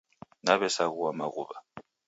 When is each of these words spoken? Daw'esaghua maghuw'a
Daw'esaghua 0.45 1.11
maghuw'a 1.19 1.57